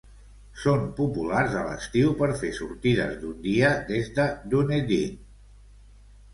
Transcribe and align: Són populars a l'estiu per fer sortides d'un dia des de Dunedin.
Són 0.61 0.87
populars 0.99 1.57
a 1.59 1.61
l'estiu 1.67 2.15
per 2.23 2.31
fer 2.41 2.51
sortides 2.61 3.13
d'un 3.21 3.37
dia 3.47 3.71
des 3.93 4.13
de 4.19 4.29
Dunedin. 4.57 5.25